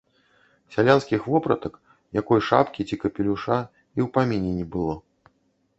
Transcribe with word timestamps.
Сялянскіх 0.75 1.21
вопратак, 1.33 1.73
якой 2.21 2.39
шапкі 2.49 2.81
ці 2.89 2.95
капелюша 3.05 3.57
і 3.61 3.99
ў 4.07 4.13
паміне 4.19 4.51
не 4.59 4.65
было. 4.77 4.95